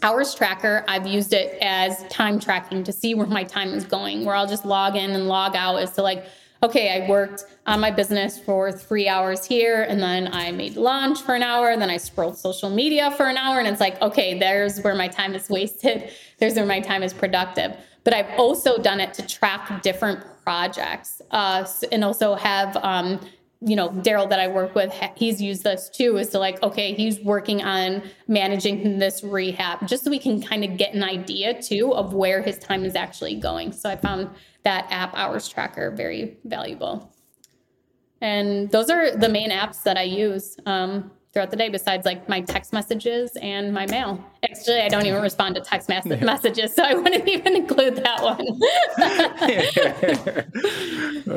Hours 0.03 0.35
Tracker, 0.35 0.85
I've 0.89 1.07
used 1.07 1.33
it 1.33 1.57
as 1.63 2.05
time 2.09 2.41
tracking 2.41 2.85
to 2.85 2.93
see 2.93 3.15
where 3.15 3.27
my 3.27 3.45
time 3.45 3.69
is 3.69 3.85
going, 3.85 4.25
where 4.25 4.35
I'll 4.35 4.49
just 4.49 4.65
log 4.65 4.97
in 4.97 5.13
and 5.13 5.29
log 5.29 5.55
out 5.55 5.77
as 5.77 5.93
to 5.93 6.03
like, 6.03 6.27
okay, 6.63 7.03
I 7.03 7.09
worked 7.09 7.45
on 7.67 7.81
my 7.81 7.91
business 7.91 8.39
for 8.39 8.71
three 8.71 9.09
hours 9.09 9.45
here, 9.45 9.83
and 9.83 10.01
then 10.01 10.29
I 10.33 10.53
made 10.53 10.77
lunch 10.77 11.21
for 11.23 11.35
an 11.35 11.43
hour, 11.43 11.71
and 11.71 11.81
then 11.81 11.91
I 11.91 11.97
scrolled 11.97 12.37
social 12.37 12.71
media 12.71 13.11
for 13.13 13.27
an 13.27 13.37
hour. 13.37 13.59
And 13.59 13.69
it's 13.69 13.81
like, 13.81 14.01
okay, 14.03 14.39
there's 14.39 14.81
where 14.81 14.95
my 14.95 15.09
time 15.09 15.35
is 15.35 15.49
wasted, 15.51 16.11
there's 16.39 16.55
where 16.55 16.67
my 16.67 16.81
time 16.81 17.03
is 17.03 17.13
productive. 17.13 17.77
But 18.05 18.15
I've 18.15 18.39
also 18.39 18.79
done 18.79 19.01
it 19.01 19.15
to 19.15 19.27
track 19.27 19.83
different 19.83 20.25
projects 20.45 21.23
uh, 21.31 21.67
and 21.93 22.03
also 22.03 22.35
have 22.35 22.77
um, 22.79 23.21
you 23.65 23.77
know, 23.77 23.91
Daryl 23.91 24.29
that 24.29 24.41
I 24.41 24.49
work 24.49 24.75
with, 24.75 24.93
he's 25.15 25.41
used 25.41 25.63
this 25.63 25.89
too, 25.89 26.17
is 26.19 26.31
to 26.31 26.39
like, 26.39 26.61
okay, 26.63 26.95
he's 26.95 27.21
working 27.21 27.63
on 27.63 28.03
managing 28.27 28.99
this 28.99 29.23
rehab 29.23 29.87
just 29.87 30.05
so 30.05 30.11
we 30.11 30.19
can 30.19 30.43
kind 30.43 30.65
of 30.65 30.77
get 30.77 30.95
an 30.95 31.05
idea 31.05 31.61
too 31.61 31.95
of 31.95 32.13
where 32.13 32.43
his 32.43 32.59
time 32.59 32.85
is 32.85 32.97
actually 32.97 33.37
going. 33.37 33.73
So 33.73 33.89
I 33.89 33.97
found 33.97 34.31
that 34.65 34.87
app 34.91 35.15
hours 35.15 35.49
tracker 35.49 35.91
very 35.93 36.39
valuable. 36.45 37.13
And 38.21 38.71
those 38.71 38.91
are 38.91 39.17
the 39.17 39.29
main 39.29 39.51
apps 39.51 39.83
that 39.85 39.97
I 39.97 40.03
use 40.03 40.57
um, 40.67 41.11
throughout 41.33 41.51
the 41.51 41.57
day, 41.57 41.69
besides 41.69 42.05
like 42.05 42.29
my 42.29 42.41
text 42.41 42.73
messages 42.73 43.37
and 43.41 43.73
my 43.73 43.87
mail. 43.87 44.25
Actually, 44.49 44.81
I 44.81 44.89
don't 44.89 45.07
even 45.07 45.23
respond 45.23 45.55
to 45.57 45.61
text 45.61 45.89
mes- 45.91 46.07
messages, 46.21 46.75
so 46.75 46.83
I 46.85 46.95
wouldn't 46.95 47.29
even 47.29 47.57
include 47.57 47.97
that 47.97 48.23
one. 48.23 48.47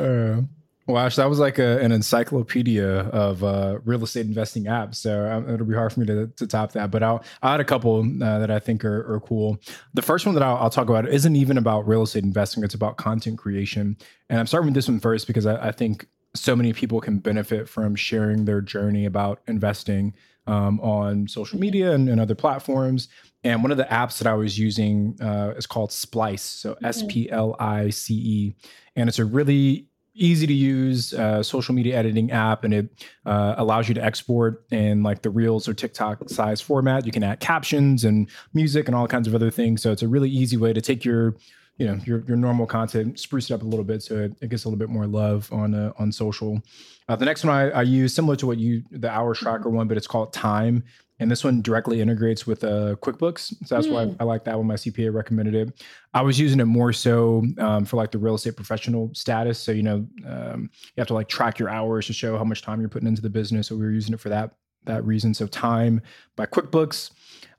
uh. 0.00 0.42
Well, 0.86 1.04
Ash, 1.04 1.16
that 1.16 1.28
was 1.28 1.40
like 1.40 1.58
a, 1.58 1.80
an 1.80 1.90
encyclopedia 1.90 2.86
of 2.86 3.42
uh, 3.42 3.78
real 3.84 4.04
estate 4.04 4.26
investing 4.26 4.64
apps. 4.64 4.96
So 4.96 5.28
um, 5.28 5.52
it'll 5.52 5.66
be 5.66 5.74
hard 5.74 5.92
for 5.92 6.00
me 6.00 6.06
to, 6.06 6.28
to 6.28 6.46
top 6.46 6.72
that. 6.72 6.92
But 6.92 7.02
I'll, 7.02 7.24
i 7.42 7.50
had 7.50 7.60
a 7.60 7.64
couple 7.64 8.00
uh, 8.00 8.38
that 8.38 8.52
I 8.52 8.60
think 8.60 8.84
are, 8.84 9.14
are, 9.14 9.20
cool. 9.20 9.58
The 9.94 10.02
first 10.02 10.26
one 10.26 10.36
that 10.36 10.44
I'll, 10.44 10.56
I'll, 10.56 10.70
talk 10.70 10.88
about 10.88 11.08
isn't 11.08 11.34
even 11.34 11.58
about 11.58 11.88
real 11.88 12.02
estate 12.02 12.22
investing, 12.22 12.62
it's 12.62 12.74
about 12.74 12.98
content 12.98 13.38
creation. 13.38 13.96
And 14.30 14.38
I'm 14.38 14.46
starting 14.46 14.66
with 14.66 14.74
this 14.74 14.88
one 14.88 15.00
first 15.00 15.26
because 15.26 15.44
I, 15.44 15.68
I 15.68 15.72
think 15.72 16.06
so 16.34 16.54
many 16.54 16.72
people 16.72 17.00
can 17.00 17.18
benefit 17.18 17.68
from 17.68 17.96
sharing 17.96 18.44
their 18.44 18.60
journey 18.60 19.06
about 19.06 19.40
investing 19.48 20.14
um, 20.46 20.78
on 20.80 21.26
social 21.26 21.58
media 21.58 21.92
and, 21.92 22.08
and, 22.08 22.20
other 22.20 22.36
platforms. 22.36 23.08
And 23.42 23.62
one 23.62 23.72
of 23.72 23.78
the 23.78 23.84
apps 23.84 24.18
that 24.18 24.28
I 24.28 24.34
was 24.34 24.56
using 24.56 25.16
uh, 25.20 25.54
is 25.56 25.66
called 25.66 25.90
Splice. 25.90 26.42
So. 26.42 26.76
S 26.84 27.02
P 27.08 27.28
L 27.30 27.56
I 27.58 27.90
C 27.90 28.14
E. 28.14 28.56
And 28.94 29.08
it's 29.08 29.18
a 29.18 29.24
really 29.24 29.88
easy 30.16 30.46
to 30.46 30.52
use 30.52 31.12
uh, 31.14 31.42
social 31.42 31.74
media 31.74 31.96
editing 31.96 32.30
app 32.30 32.64
and 32.64 32.74
it 32.74 33.06
uh, 33.26 33.54
allows 33.58 33.88
you 33.88 33.94
to 33.94 34.04
export 34.04 34.64
in 34.70 35.02
like 35.02 35.22
the 35.22 35.30
reels 35.30 35.68
or 35.68 35.74
tiktok 35.74 36.28
size 36.28 36.60
format. 36.60 37.06
You 37.06 37.12
can 37.12 37.22
add 37.22 37.40
captions 37.40 38.04
and 38.04 38.28
music 38.54 38.88
and 38.88 38.94
all 38.94 39.06
kinds 39.06 39.28
of 39.28 39.34
other 39.34 39.50
things. 39.50 39.82
So 39.82 39.92
it's 39.92 40.02
a 40.02 40.08
really 40.08 40.30
easy 40.30 40.56
way 40.56 40.72
to 40.72 40.80
take 40.80 41.04
your 41.04 41.36
you 41.78 41.86
know 41.86 42.00
your, 42.06 42.24
your 42.26 42.36
normal 42.36 42.66
content 42.66 43.20
spruce 43.20 43.50
it 43.50 43.54
up 43.54 43.62
a 43.62 43.66
little 43.66 43.84
bit 43.84 44.02
so 44.02 44.16
it, 44.16 44.32
it 44.40 44.48
gets 44.48 44.64
a 44.64 44.68
little 44.68 44.78
bit 44.78 44.88
more 44.88 45.06
love 45.06 45.52
on 45.52 45.74
uh, 45.74 45.92
on 45.98 46.10
social. 46.10 46.62
Uh, 47.08 47.16
the 47.16 47.24
next 47.24 47.44
one 47.44 47.54
I, 47.54 47.70
I 47.70 47.82
use 47.82 48.14
similar 48.14 48.34
to 48.36 48.46
what 48.46 48.58
you 48.58 48.82
the 48.90 49.10
hour 49.10 49.34
tracker 49.34 49.68
one 49.68 49.86
but 49.86 49.96
it's 49.96 50.06
called 50.06 50.32
time 50.32 50.84
and 51.18 51.30
this 51.30 51.42
one 51.42 51.62
directly 51.62 52.00
integrates 52.00 52.46
with 52.46 52.62
uh, 52.62 52.96
QuickBooks. 52.96 53.54
So 53.66 53.74
that's 53.74 53.86
mm. 53.86 53.92
why. 53.92 54.14
I, 54.20 54.24
like 54.24 54.44
that 54.44 54.56
one. 54.56 54.66
My 54.66 54.74
CPA 54.74 55.12
recommended 55.12 55.54
it. 55.54 55.84
I 56.12 56.22
was 56.22 56.38
using 56.38 56.60
it 56.60 56.66
more 56.66 56.92
so 56.92 57.44
um, 57.58 57.84
for 57.84 57.96
like 57.96 58.10
the 58.10 58.18
real 58.18 58.34
estate 58.34 58.56
professional 58.56 59.10
status. 59.14 59.58
So 59.58 59.72
you 59.72 59.82
know, 59.82 60.06
um, 60.26 60.70
you 60.84 61.00
have 61.00 61.06
to 61.08 61.14
like 61.14 61.28
track 61.28 61.58
your 61.58 61.68
hours 61.68 62.06
to 62.06 62.12
show 62.12 62.36
how 62.36 62.44
much 62.44 62.62
time 62.62 62.80
you're 62.80 62.88
putting 62.88 63.08
into 63.08 63.22
the 63.22 63.30
business. 63.30 63.68
So 63.68 63.76
we 63.76 63.84
were 63.84 63.92
using 63.92 64.14
it 64.14 64.20
for 64.20 64.28
that 64.28 64.52
that 64.84 65.04
reason. 65.04 65.34
So 65.34 65.46
time 65.46 66.00
by 66.36 66.46
QuickBooks. 66.46 67.10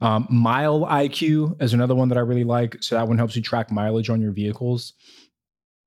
Um, 0.01 0.27
Mile 0.29 0.81
IQ 0.81 1.61
is 1.61 1.73
another 1.73 1.95
one 1.95 2.09
that 2.09 2.17
I 2.17 2.21
really 2.21 2.43
like. 2.43 2.81
So 2.81 2.95
that 2.95 3.07
one 3.07 3.17
helps 3.17 3.35
you 3.35 3.41
track 3.41 3.71
mileage 3.71 4.09
on 4.09 4.21
your 4.21 4.31
vehicles. 4.31 4.93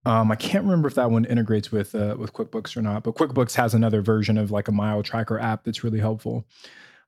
Um, 0.07 0.33
I 0.33 0.37
can't 0.37 0.65
remember 0.65 0.89
if 0.89 0.95
that 0.95 1.11
one 1.11 1.25
integrates 1.27 1.71
with 1.71 1.95
uh, 1.95 2.17
with 2.19 2.33
QuickBooks 2.33 2.77
or 2.77 2.83
not, 2.83 3.05
but 3.05 3.15
QuickBooks 3.15 3.55
has 3.55 3.75
another 3.75 4.01
version 4.01 4.39
of 4.39 4.51
like 4.51 4.69
a 4.69 4.73
mile 4.73 5.03
tracker 5.03 5.39
app 5.39 5.65
that's 5.65 5.85
really 5.85 6.01
helpful. 6.01 6.47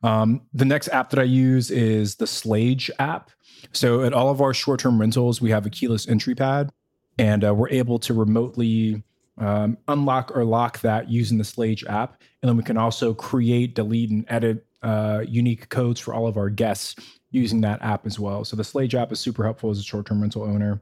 Um, 0.02 0.42
the 0.52 0.64
next 0.64 0.88
app 0.88 1.10
that 1.10 1.18
I 1.18 1.24
use 1.24 1.70
is 1.70 2.16
the 2.16 2.24
Schlage 2.24 2.90
app. 2.98 3.30
So 3.72 4.02
at 4.02 4.12
all 4.12 4.30
of 4.30 4.40
our 4.40 4.52
short 4.52 4.80
term 4.80 5.00
rentals, 5.00 5.40
we 5.40 5.50
have 5.50 5.66
a 5.66 5.70
keyless 5.70 6.08
entry 6.08 6.34
pad, 6.34 6.70
and 7.18 7.44
uh, 7.44 7.54
we're 7.54 7.70
able 7.70 7.98
to 8.00 8.14
remotely 8.14 9.02
um, 9.38 9.78
unlock 9.88 10.36
or 10.36 10.44
lock 10.44 10.80
that 10.80 11.10
using 11.10 11.38
the 11.38 11.44
Schlage 11.44 11.88
app. 11.88 12.20
And 12.42 12.48
then 12.48 12.56
we 12.56 12.62
can 12.62 12.76
also 12.76 13.14
create, 13.14 13.74
delete, 13.74 14.10
and 14.10 14.24
edit 14.28 14.66
uh, 14.82 15.24
unique 15.26 15.68
codes 15.68 16.00
for 16.00 16.12
all 16.12 16.26
of 16.26 16.36
our 16.36 16.50
guests 16.50 16.96
using 17.30 17.60
that 17.62 17.80
app 17.82 18.04
as 18.04 18.18
well. 18.18 18.44
So 18.44 18.56
the 18.56 18.62
Schlage 18.62 18.94
app 18.94 19.12
is 19.12 19.20
super 19.20 19.44
helpful 19.44 19.70
as 19.70 19.78
a 19.78 19.82
short 19.82 20.06
term 20.06 20.20
rental 20.20 20.42
owner. 20.42 20.80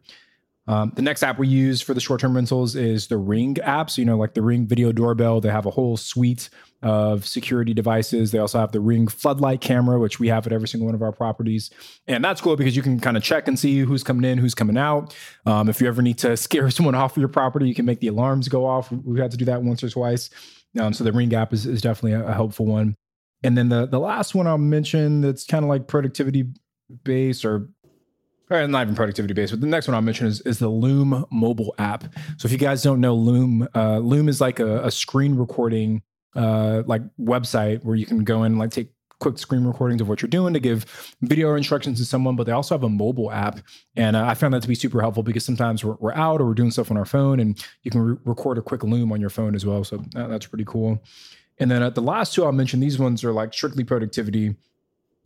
Um, 0.67 0.93
the 0.95 1.03
next 1.03 1.23
app 1.23 1.39
we 1.39 1.49
use 1.49 1.81
for 1.81 1.95
the 1.95 2.01
short 2.01 2.21
term 2.21 2.35
rentals 2.37 2.77
is 2.77 3.09
the 3.09 3.17
Ring 3.17 3.59
app. 3.61 3.91
So, 3.91 4.01
you 4.01 4.07
know, 4.07 4.17
like 4.17 4.35
the 4.35 4.43
Ring 4.43 4.67
video 4.67 4.93
doorbell, 4.93 5.41
they 5.41 5.49
have 5.49 5.67
a 5.67 5.71
whole 5.71 5.97
suite 5.97 6.49
of 6.83 7.27
security 7.27 7.75
devices. 7.75 8.31
They 8.31 8.39
also 8.39 8.59
have 8.59 8.73
the 8.73 8.81
Ring 8.81 9.09
floodlight 9.09 9.61
camera, 9.61 9.99
which 9.99 10.21
we 10.21 10.29
have 10.29 10.47
at 10.47 10.53
every 10.53 10.69
single 10.69 10.87
one 10.87 10.95
of 10.95 11.03
our 11.03 11.13
properties. 11.13 11.71
And 12.07 12.25
that's 12.25 12.41
cool 12.41 12.57
because 12.57 12.77
you 12.77 12.83
can 12.83 13.01
kind 13.01 13.17
of 13.17 13.23
check 13.23 13.49
and 13.49 13.59
see 13.59 13.81
who's 13.81 14.05
coming 14.05 14.31
in, 14.31 14.39
who's 14.39 14.55
coming 14.55 14.79
out. 14.79 15.15
Um, 15.47 15.69
if 15.69 15.81
you 15.81 15.89
ever 15.89 16.03
need 16.03 16.19
to 16.19 16.37
scare 16.37 16.71
someone 16.71 16.95
off 16.95 17.17
of 17.17 17.21
your 17.21 17.29
property, 17.29 17.67
you 17.67 17.75
can 17.75 17.85
make 17.85 18.01
the 18.01 18.09
alarms 18.09 18.49
go 18.49 18.65
off. 18.67 18.93
We've 18.93 19.21
had 19.21 19.31
to 19.33 19.37
do 19.37 19.47
that 19.47 19.63
once 19.63 19.83
or 19.83 19.89
twice. 19.89 20.31
Um, 20.79 20.93
so 20.93 21.03
the 21.05 21.13
Ring 21.13 21.35
app 21.35 21.53
is, 21.53 21.67
is 21.67 21.81
definitely 21.81 22.13
a, 22.13 22.29
a 22.29 22.35
helpful 22.35 22.67
one. 22.67 22.95
And 23.43 23.57
then 23.57 23.71
the, 23.71 23.87
the 23.87 23.99
last 23.99 24.35
one 24.35 24.47
I'll 24.47 24.59
mention 24.59 25.23
that's 25.23 25.47
kind 25.47 25.65
of 25.65 25.69
like 25.69 25.89
productivity 25.89 26.45
based 27.05 27.45
or 27.45 27.69
or 28.51 28.67
not 28.67 28.83
even 28.83 28.95
productivity 28.95 29.35
based, 29.35 29.53
but 29.53 29.61
the 29.61 29.67
next 29.67 29.87
one 29.89 29.95
I'll 29.95 30.03
mention 30.03 30.27
is, 30.27 30.41
is 30.43 30.59
the 30.59 30.69
Loom 30.69 31.25
mobile 31.31 31.75
app. 31.79 32.05
So 32.37 32.47
if 32.47 32.53
you 32.53 32.59
guys 32.59 32.83
don't 32.83 33.01
know 33.01 33.15
Loom, 33.15 33.69
uh, 33.75 33.99
Loom 33.99 34.29
is 34.29 34.41
like 34.41 34.59
a, 34.59 34.85
a 34.85 34.91
screen 34.91 35.37
recording 35.37 36.03
uh, 36.35 36.83
like 36.87 37.03
website 37.21 37.85
where 37.85 37.97
you 37.97 38.07
can 38.07 38.25
go 38.25 38.45
in 38.45 38.53
and 38.53 38.59
like 38.59 38.71
take 38.71 38.91
quick 39.21 39.39
screen 39.39 39.65
recordings 39.65 40.01
of 40.01 40.09
what 40.09 40.23
you're 40.23 40.29
doing 40.29 40.55
to 40.55 40.61
give 40.61 41.15
video 41.21 41.55
instructions 41.55 41.99
to 41.99 42.05
someone, 42.05 42.37
but 42.37 42.45
they 42.45 42.53
also 42.53 42.75
have 42.75 42.83
a 42.83 42.89
mobile 42.89 43.31
app. 43.31 43.61
And 43.95 44.17
uh, 44.17 44.25
I 44.25 44.35
found 44.35 44.55
that 44.55 44.63
to 44.63 44.69
be 44.69 44.75
super 44.75 45.01
helpful 45.01 45.23
because 45.23 45.45
sometimes 45.45 45.85
we're, 45.85 45.97
we're 46.01 46.15
out 46.15 46.41
or 46.41 46.47
we're 46.47 46.55
doing 46.55 46.71
stuff 46.71 46.91
on 46.91 46.97
our 46.97 47.05
phone 47.05 47.39
and 47.39 47.63
you 47.83 47.91
can 47.91 48.01
re- 48.01 48.17
record 48.25 48.59
a 48.59 48.63
quick 48.63 48.83
loom 48.83 49.13
on 49.13 49.21
your 49.21 49.31
phone 49.31 49.55
as 49.55 49.65
well. 49.67 49.85
So 49.85 50.03
uh, 50.17 50.27
that's 50.27 50.47
pretty 50.47 50.65
cool. 50.65 51.03
And 51.59 51.71
then 51.71 51.83
uh, 51.83 51.91
the 51.91 52.01
last 52.01 52.35
two 52.35 52.45
I'll 52.45 52.53
mention, 52.53 52.81
these 52.81 52.99
ones 52.99 53.23
are 53.23 53.33
like 53.33 53.53
strictly 53.53 53.85
productivity. 53.85 54.57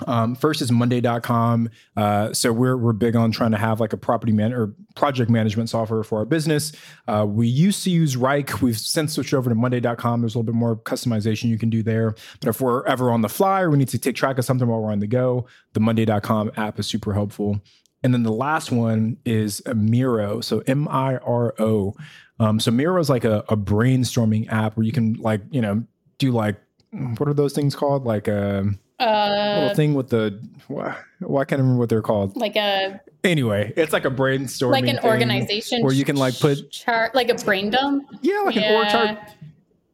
Um, 0.07 0.35
first 0.35 0.61
is 0.61 0.73
Monday.com. 0.73 1.71
Uh, 1.97 2.33
so 2.33 2.53
we're 2.53 2.77
we're 2.77 2.93
big 2.93 3.15
on 3.15 3.31
trying 3.31 3.53
to 3.53 3.57
have 3.57 3.79
like 3.79 3.93
a 3.93 3.97
property 3.97 4.33
man 4.33 4.53
or 4.53 4.75
project 4.97 5.31
management 5.31 5.71
software 5.71 6.03
for 6.03 6.19
our 6.19 6.25
business. 6.25 6.73
Uh, 7.07 7.25
we 7.29 7.47
used 7.47 7.85
to 7.85 7.91
use 7.91 8.17
Wrike. 8.17 8.61
We've 8.61 8.79
since 8.79 9.13
switched 9.15 9.35
over 9.35 9.49
to 9.49 9.55
Monday.com. 9.55 10.21
There's 10.21 10.35
a 10.35 10.39
little 10.39 10.53
bit 10.53 10.59
more 10.59 10.77
customization 10.77 11.45
you 11.45 11.59
can 11.59 11.71
do 11.71 11.83
there. 11.83 12.15
But 12.41 12.49
if 12.49 12.61
we're 12.61 12.85
ever 12.87 13.11
on 13.11 13.23
the 13.23 13.29
fly 13.29 13.63
or 13.63 13.71
we 13.71 13.79
need 13.79 13.89
to 13.89 13.99
take 13.99 14.17
track 14.17 14.39
of 14.39 14.45
something 14.45 14.67
while 14.67 14.81
we're 14.81 14.93
on 14.93 14.99
the 14.99 15.07
go, 15.07 15.47
the 15.75 15.81
Monday.com 15.81 16.51
app 16.57 16.79
is 16.79 16.87
super 16.87 17.15
helpful. 17.15 17.61
And 18.03 18.13
then 18.13 18.25
the 18.25 18.33
last 18.33 18.71
one 18.71 19.17
is 19.25 19.63
Miro. 19.75 20.41
So 20.41 20.63
M 20.67 20.89
I 20.89 21.17
R 21.19 21.55
O. 21.59 21.95
Um, 22.41 22.59
so 22.59 22.71
Miro 22.73 23.01
is 23.01 23.09
like 23.09 23.25
a, 23.25 23.45
a 23.49 23.57
brainstorming 23.57 24.53
app 24.53 24.77
where 24.77 24.85
you 24.85 24.93
can 24.93 25.15
like 25.15 25.41
you 25.51 25.63
know 25.63 25.85
do 26.19 26.33
like 26.33 26.57
what 26.91 27.29
are 27.29 27.35
those 27.35 27.53
things 27.53 27.75
called 27.75 28.05
like 28.05 28.29
a 28.29 28.59
um, 28.61 28.79
Uh, 29.01 29.57
little 29.61 29.75
thing 29.75 29.95
with 29.95 30.09
the 30.09 30.41
why, 30.69 30.97
why 31.19 31.45
can't 31.45 31.59
I 31.59 31.63
remember 31.63 31.81
what 31.81 31.89
they're 31.89 32.03
called. 32.03 32.37
like 32.37 32.57
a 32.57 33.01
Anyway, 33.25 33.73
it's 33.77 33.93
like 33.93 34.05
a 34.05 34.11
brainstorming 34.11 34.71
like 34.71 34.87
an 34.87 34.99
organization 35.01 35.83
where 35.83 35.95
you 35.95 36.05
can 36.05 36.17
like 36.17 36.39
put 36.39 36.71
chart 36.71 37.15
like 37.15 37.31
a 37.31 37.35
brain 37.35 37.71
dump. 37.71 38.07
yeah 38.21 38.41
like 38.41 38.57
an 38.57 38.75
org 38.75 38.89
chart. 38.89 39.19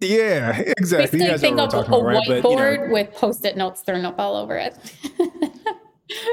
Yeah, 0.00 0.58
exactly. 0.58 1.18
Basically, 1.20 1.38
think 1.38 1.58
of 1.60 1.74
a 1.74 1.78
about, 1.80 2.04
right? 2.04 2.26
whiteboard 2.26 2.42
But, 2.42 2.50
you 2.50 2.56
know, 2.56 2.92
with 2.92 3.14
post-it 3.14 3.56
notes 3.56 3.82
thrown 3.82 4.04
up 4.04 4.18
all 4.18 4.34
over 4.34 4.56
it. 4.56 4.74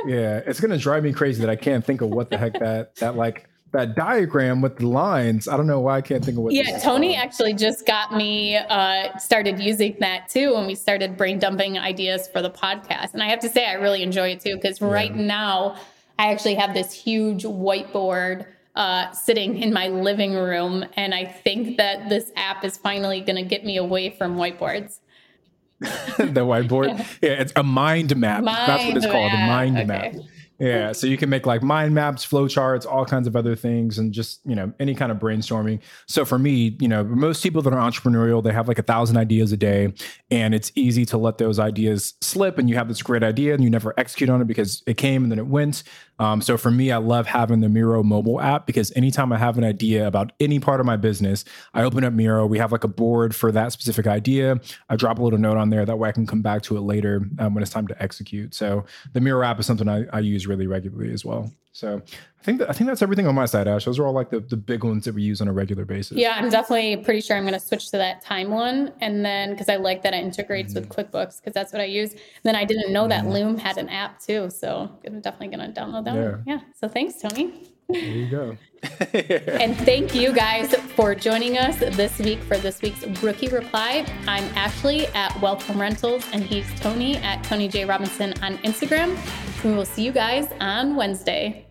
yeah, 0.06 0.42
it's 0.46 0.60
gonna 0.60 0.78
drive 0.78 1.04
me 1.04 1.14
crazy 1.14 1.42
that 1.42 1.50
I 1.50 1.56
can't 1.56 1.86
think 1.86 2.02
of 2.02 2.10
what 2.10 2.30
the 2.30 2.38
heck 2.38 2.54
that 2.60 2.96
that 2.96 3.16
like 3.16 3.48
that 3.72 3.96
diagram 3.96 4.62
with 4.62 4.78
the 4.78 4.88
lines. 4.88 5.48
I 5.48 5.58
don't 5.58 5.68
know 5.68 5.80
why 5.80 5.98
I 5.98 6.02
can't 6.02 6.24
think 6.24 6.38
of 6.38 6.44
what. 6.44 6.54
yeah, 6.54 6.80
Tony 6.80 7.14
called. 7.14 7.26
actually 7.26 7.54
just 7.54 7.86
got 7.86 8.16
me 8.16 8.56
uh, 8.56 9.18
started 9.18 9.60
using 9.60 9.98
that 10.00 10.30
too 10.30 10.54
when 10.56 10.66
we 10.68 10.76
started 10.76 11.18
brain 11.18 11.40
dumping 11.40 11.78
ideas 11.78 12.28
for 12.28 12.42
the 12.42 12.50
podcast. 12.50 13.14
And 13.14 13.22
I 13.22 13.30
have 13.30 13.40
to 13.40 13.50
say, 13.50 13.66
I 13.68 13.74
really 13.74 14.04
enjoy 14.04 14.30
it 14.30 14.40
too 14.40 14.56
because 14.56 14.82
right 14.82 15.14
now 15.16 15.76
I 16.18 16.32
actually 16.32 16.56
have 16.56 16.74
this 16.74 16.94
huge 16.94 17.44
whiteboard 17.44 18.46
uh, 18.76 19.12
sitting 19.12 19.58
in 19.58 19.74
my 19.74 19.88
living 19.88 20.34
room. 20.36 20.86
And 20.96 21.14
I 21.14 21.26
think 21.26 21.78
that 21.78 22.10
this 22.10 22.32
app 22.36 22.64
is 22.64 22.78
finally 22.78 23.22
going 23.22 23.36
to 23.36 23.48
get 23.48 23.66
me 23.66 23.78
away 23.78 24.12
from 24.12 24.38
whiteboards. 24.38 25.00
the 25.80 26.46
whiteboard. 26.46 27.06
Yeah, 27.22 27.32
it's 27.32 27.54
a 27.56 27.64
mind 27.64 28.16
map. 28.16 28.44
That's 28.44 28.86
what 28.86 28.98
it's 28.98 29.06
Mind 29.06 29.12
called, 29.12 29.34
a 29.34 29.38
mind 29.48 29.78
okay. 29.78 29.86
map. 29.86 30.14
Yeah, 30.60 30.92
so 30.92 31.06
you 31.06 31.18
can 31.18 31.30
make 31.30 31.46
like 31.46 31.62
mind 31.62 31.94
maps, 31.94 32.24
flow 32.24 32.48
charts, 32.48 32.86
all 32.86 33.06
kinds 33.06 33.28
of 33.28 33.36
other 33.36 33.56
things, 33.56 34.00
and 34.00 34.12
just 34.12 34.40
you 34.44 34.56
know 34.56 34.74
any 34.80 34.96
kind 34.96 35.12
of 35.12 35.20
brainstorming. 35.20 35.80
So 36.08 36.26
for 36.26 36.40
me, 36.40 36.76
you 36.80 36.88
know, 36.88 37.04
most 37.04 37.44
people 37.44 37.62
that 37.62 37.74
are 37.74 37.92
entrepreneurial, 37.92 38.44
they 38.44 38.54
have 38.54 38.68
like 38.68 38.80
a 38.80 38.84
thousand 38.84 39.18
ideas 39.18 39.52
a 39.52 39.58
day, 39.58 39.94
and 40.32 40.56
it's 40.56 40.72
easy 40.74 41.06
to 41.08 41.18
let 41.18 41.38
those 41.38 41.60
ideas 41.60 42.16
slip. 42.22 42.58
And 42.58 42.70
you 42.70 42.76
have 42.76 42.88
this 42.88 43.04
great 43.04 43.24
idea, 43.24 43.54
and 43.54 43.64
you 43.64 43.70
never 43.70 43.94
execute 43.98 44.32
on 44.32 44.42
it 44.42 44.48
because 44.48 44.82
it 44.88 44.98
came 44.98 45.24
and 45.24 45.32
then 45.32 45.38
it 45.38 45.48
went. 45.48 45.84
Um, 46.20 46.42
so 46.42 46.58
for 46.58 46.72
me, 46.72 46.92
I 46.92 46.98
love 46.98 47.28
having 47.28 47.60
the 47.60 47.70
Miro 47.70 48.02
mobile 48.02 48.42
app 48.42 48.66
because 48.66 48.92
anytime 48.96 49.32
I 49.32 49.38
have 49.38 49.58
an 49.60 49.64
idea 49.64 50.08
about 50.08 50.32
any 50.40 50.60
part 50.60 50.80
of 50.80 50.86
my 50.86 50.98
business, 50.98 51.46
I 51.76 51.84
open 51.84 52.04
up 52.04 52.14
Miro. 52.14 52.48
We 52.48 52.58
have 52.58 52.72
like 52.72 52.84
a 52.84 52.88
board 52.88 53.36
for 53.36 53.52
that 53.52 53.72
specific 53.72 54.08
idea. 54.08 54.60
I 54.90 54.96
drop 54.96 55.20
a 55.20 55.24
little 55.24 55.38
note 55.38 55.58
on 55.58 55.70
there 55.70 55.86
that 55.86 55.98
way 56.00 56.10
I 56.10 56.12
can 56.12 56.26
come 56.26 56.42
back 56.42 56.64
to 56.64 56.78
it 56.78 56.82
later 56.82 57.22
um, 57.38 57.54
when 57.54 57.62
it's 57.62 57.72
time 57.72 57.88
to 57.88 58.02
execute. 58.02 58.56
So 58.56 58.86
the 59.14 59.22
Miro 59.22 59.46
app 59.46 59.60
is 59.60 59.68
something 59.68 59.88
I, 59.88 60.06
I 60.12 60.20
use 60.20 60.47
really 60.48 60.68
regularly 60.68 61.12
as 61.14 61.24
well. 61.26 61.52
So 61.74 62.02
I 62.40 62.44
think 62.44 62.58
that, 62.58 62.70
I 62.72 62.74
think 62.74 62.88
that's 62.88 63.04
everything 63.04 63.28
on 63.28 63.36
my 63.36 63.46
side, 63.46 63.68
Ash. 63.68 63.86
Those 63.86 64.00
are 64.00 64.08
all 64.08 64.14
like 64.14 64.32
the, 64.32 64.40
the 64.40 64.58
big 64.58 64.84
ones 64.84 65.06
that 65.06 65.14
we 65.14 65.22
use 65.22 65.42
on 65.42 65.48
a 65.48 65.54
regular 65.54 65.86
basis. 65.86 66.18
Yeah, 66.18 66.36
I'm 66.36 66.50
definitely 66.50 66.98
pretty 66.98 67.22
sure 67.22 67.38
I'm 67.38 67.44
going 67.44 67.54
to 67.54 67.60
switch 67.60 67.92
to 67.92 67.98
that 67.98 68.24
time 68.24 68.50
one. 68.50 68.94
And 69.00 69.24
then 69.24 69.52
because 69.52 69.70
I 69.70 69.76
like 69.76 70.02
that 70.02 70.14
it 70.16 70.24
integrates 70.24 70.74
with 70.74 70.90
Mm-hmm. 70.90 71.02
QuickBooks 71.02 71.40
because 71.40 71.54
that's 71.54 71.72
what 71.72 71.82
I 71.82 71.86
use. 71.86 72.16
then 72.44 72.56
I 72.56 72.66
didn't 72.66 72.92
know 72.92 73.08
that 73.08 73.28
Loom 73.28 73.58
had 73.58 73.78
an 73.78 73.90
app 73.90 74.20
too. 74.20 74.50
So 74.50 74.90
I'm 75.06 75.22
definitely 75.22 75.56
going 75.56 75.72
to 75.72 75.80
download 75.80 76.06
that 76.06 76.16
one. 76.16 76.44
Yeah. 76.48 76.62
So 76.76 76.88
thanks, 76.88 77.22
Tony. 77.22 77.54
There 77.90 78.02
you 78.02 78.30
go. 78.30 78.58
And 79.48 79.76
thank 79.78 80.14
you 80.16 80.32
guys 80.34 80.74
for 80.96 81.16
joining 81.16 81.58
us 81.58 81.78
this 81.78 82.18
week 82.20 82.42
for 82.44 82.58
this 82.58 82.82
week's 82.82 83.04
Rookie 83.24 83.48
Reply. 83.50 84.06
I'm 84.28 84.44
Ashley 84.56 85.08
at 85.08 85.40
Wealth 85.42 85.70
on 85.70 85.78
Rentals, 85.80 86.26
and 86.32 86.44
he's 86.44 86.68
Tony 86.80 87.18
at 87.18 87.44
Tony 87.44 87.68
J. 87.68 87.86
Robinson 87.86 88.34
on 88.44 88.58
Instagram. 88.60 89.18
We 89.64 89.74
will 89.74 89.86
see 89.86 90.04
you 90.04 90.12
guys 90.12 90.48
on 90.60 90.96
Wednesday. 90.96 91.68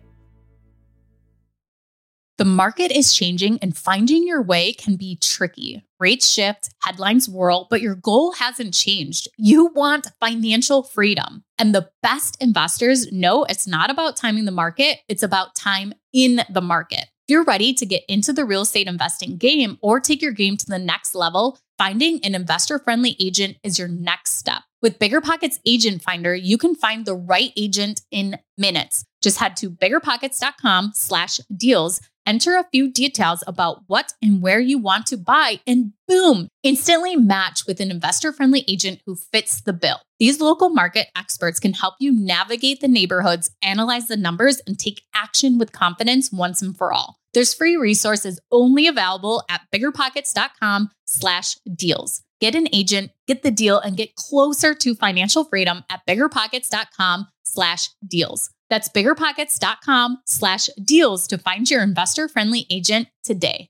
The 2.37 2.45
market 2.45 2.91
is 2.91 3.15
changing 3.15 3.57
and 3.63 3.75
finding 3.75 4.27
your 4.27 4.43
way 4.43 4.73
can 4.73 4.95
be 4.95 5.15
tricky. 5.15 5.83
Rates 5.99 6.29
shift, 6.29 6.69
headlines 6.83 7.27
whirl, 7.27 7.65
but 7.71 7.81
your 7.81 7.95
goal 7.95 8.33
hasn't 8.33 8.75
changed. 8.75 9.27
You 9.37 9.71
want 9.73 10.11
financial 10.19 10.83
freedom. 10.83 11.43
And 11.57 11.73
the 11.73 11.89
best 12.03 12.37
investors 12.39 13.11
know 13.11 13.45
it's 13.45 13.65
not 13.65 13.89
about 13.89 14.17
timing 14.17 14.45
the 14.45 14.51
market, 14.51 14.99
it's 15.07 15.23
about 15.23 15.55
time 15.55 15.93
in 16.13 16.41
the 16.47 16.61
market. 16.61 17.05
If 17.27 17.33
you're 17.33 17.43
ready 17.43 17.73
to 17.73 17.85
get 17.85 18.03
into 18.07 18.31
the 18.31 18.45
real 18.45 18.61
estate 18.61 18.87
investing 18.87 19.37
game 19.37 19.79
or 19.81 19.99
take 19.99 20.21
your 20.21 20.31
game 20.31 20.57
to 20.57 20.65
the 20.67 20.77
next 20.77 21.15
level, 21.15 21.57
finding 21.77 22.23
an 22.23 22.35
investor 22.35 22.79
friendly 22.79 23.15
agent 23.19 23.57
is 23.63 23.77
your 23.77 23.87
next 23.87 24.35
step. 24.35 24.63
With 24.81 24.99
BiggerPockets 24.99 25.59
Agent 25.65 26.01
Finder, 26.01 26.35
you 26.35 26.57
can 26.57 26.75
find 26.75 27.05
the 27.05 27.15
right 27.15 27.51
agent 27.57 28.01
in 28.11 28.37
minutes. 28.57 29.05
Just 29.21 29.39
head 29.39 29.55
to 29.57 29.69
biggerpockets.com 29.69 30.91
slash 30.93 31.39
deals 31.55 31.99
enter 32.27 32.57
a 32.57 32.67
few 32.71 32.91
details 32.91 33.43
about 33.47 33.83
what 33.87 34.13
and 34.21 34.41
where 34.41 34.59
you 34.59 34.77
want 34.77 35.07
to 35.07 35.17
buy, 35.17 35.61
and 35.65 35.93
boom, 36.07 36.49
instantly 36.61 37.15
match 37.15 37.65
with 37.65 37.79
an 37.79 37.89
investor 37.89 38.33
friendly 38.33 38.65
agent 38.67 39.01
who 39.05 39.15
fits 39.15 39.61
the 39.61 39.73
bill. 39.73 40.01
These 40.19 40.41
local 40.41 40.69
market 40.69 41.07
experts 41.15 41.59
can 41.59 41.73
help 41.73 41.95
you 41.99 42.11
navigate 42.11 42.81
the 42.81 42.87
neighborhoods, 42.87 43.51
analyze 43.63 44.07
the 44.07 44.17
numbers, 44.17 44.61
and 44.67 44.77
take 44.77 45.03
action 45.15 45.57
with 45.57 45.71
confidence 45.71 46.31
once 46.31 46.61
and 46.61 46.77
for 46.77 46.91
all. 46.91 47.16
There's 47.37 47.53
free 47.53 47.77
resources 47.77 48.39
only 48.51 48.87
available 48.87 49.43
at 49.47 49.61
biggerpockets.com 49.71 50.89
slash 51.05 51.55
deals. 51.71 52.23
Get 52.41 52.55
an 52.55 52.67
agent, 52.73 53.11
get 53.27 53.43
the 53.43 53.51
deal, 53.51 53.77
and 53.77 53.95
get 53.95 54.15
closer 54.15 54.73
to 54.73 54.95
financial 54.95 55.43
freedom 55.43 55.83
at 55.87 56.01
biggerpockets.com 56.07 57.27
slash 57.43 57.91
deals. 58.07 58.49
That's 58.71 58.89
biggerpockets.com 58.89 60.17
slash 60.25 60.67
deals 60.83 61.27
to 61.27 61.37
find 61.37 61.69
your 61.69 61.83
investor 61.83 62.27
friendly 62.27 62.65
agent 62.71 63.07
today. 63.23 63.69